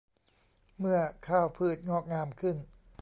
[0.79, 2.57] เมื่อข้าวพืชงอกงามขึ้น